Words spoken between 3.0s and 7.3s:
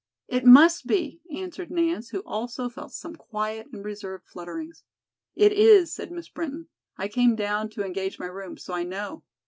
quiet and reserved flutterings. "It is," said Miss Brinton. "I